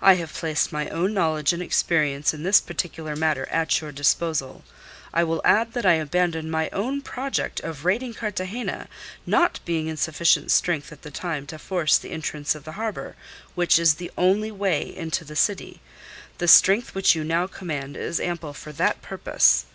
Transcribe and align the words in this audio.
I 0.00 0.14
have 0.14 0.32
placed 0.32 0.72
my 0.72 0.88
own 0.88 1.12
knowledge 1.12 1.52
and 1.52 1.62
experience 1.62 2.32
in 2.32 2.44
this 2.44 2.62
particular 2.62 3.14
matter 3.14 3.46
at 3.50 3.78
your 3.78 3.92
disposal. 3.92 4.64
I 5.12 5.22
will 5.22 5.42
add 5.44 5.74
that 5.74 5.84
I 5.84 5.96
abandoned 6.00 6.50
my 6.50 6.70
own 6.70 7.02
project 7.02 7.60
of 7.60 7.84
raiding 7.84 8.14
Cartagena, 8.14 8.88
not 9.26 9.60
being 9.66 9.86
in 9.88 9.98
sufficient 9.98 10.50
strength 10.50 10.92
at 10.92 11.02
the 11.02 11.10
time 11.10 11.44
to 11.48 11.58
force 11.58 11.98
the 11.98 12.10
entrance 12.12 12.54
of 12.54 12.64
the 12.64 12.72
harbour, 12.80 13.16
which 13.54 13.78
is 13.78 13.96
the 13.96 14.10
only 14.16 14.50
way 14.50 14.96
into 14.96 15.26
the 15.26 15.36
city. 15.36 15.82
The 16.38 16.48
strength 16.48 16.94
which 16.94 17.14
you 17.14 17.22
now 17.22 17.46
command 17.46 17.98
is 17.98 18.18
ample 18.18 18.54
for 18.54 18.72
that 18.72 19.02
purpose." 19.02 19.66